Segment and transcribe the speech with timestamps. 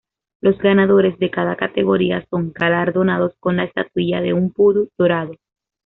[0.41, 5.35] Los ganadores de cada categoría son galardonados con la estatuilla de un pudú dorado.